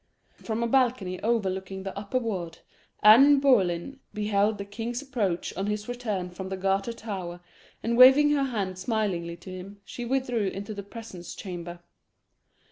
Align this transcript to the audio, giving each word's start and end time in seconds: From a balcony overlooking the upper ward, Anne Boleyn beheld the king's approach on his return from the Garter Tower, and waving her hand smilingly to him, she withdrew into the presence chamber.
From 0.41 0.63
a 0.63 0.67
balcony 0.67 1.21
overlooking 1.21 1.83
the 1.83 1.95
upper 1.95 2.17
ward, 2.17 2.57
Anne 3.03 3.39
Boleyn 3.39 3.99
beheld 4.15 4.57
the 4.57 4.65
king's 4.65 4.99
approach 5.03 5.55
on 5.55 5.67
his 5.67 5.87
return 5.87 6.31
from 6.31 6.49
the 6.49 6.57
Garter 6.57 6.91
Tower, 6.91 7.39
and 7.83 7.95
waving 7.95 8.31
her 8.31 8.45
hand 8.45 8.79
smilingly 8.79 9.37
to 9.37 9.51
him, 9.51 9.79
she 9.85 10.03
withdrew 10.03 10.47
into 10.47 10.73
the 10.73 10.81
presence 10.81 11.35
chamber. 11.35 11.81